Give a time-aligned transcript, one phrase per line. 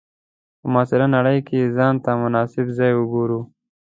[0.59, 3.39] په معاصره نړۍ کې ځان ته مناسب ځای وګورو.